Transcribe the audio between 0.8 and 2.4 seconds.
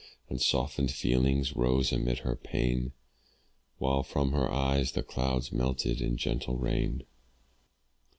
feelings rose amid her